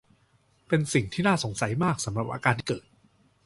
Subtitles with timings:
[0.67, 2.85] เป็นสิ่งน่าสงสัยมากสำหรับอาการที่เกิด